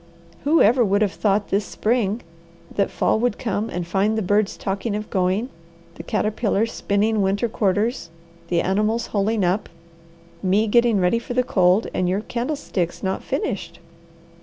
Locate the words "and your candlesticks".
11.93-13.03